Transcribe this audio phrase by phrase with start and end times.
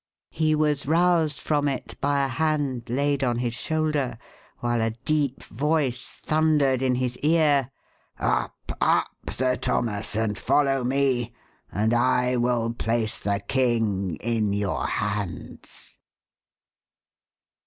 [0.31, 4.17] He was roused from it by a hand laid on his shoulder,
[4.57, 7.69] while a deep voice thundered in his ear
[8.19, 11.33] "Up, up, Sir Thomas, and follow me,
[11.71, 15.99] and I will place the king in your hands!"